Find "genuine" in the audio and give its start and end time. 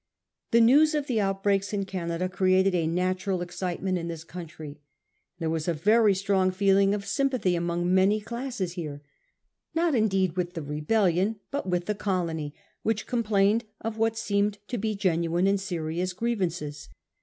14.95-15.45